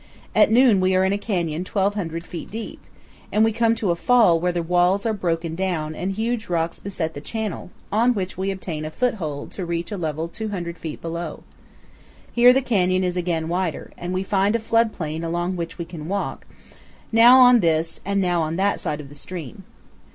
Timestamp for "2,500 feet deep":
1.63-2.81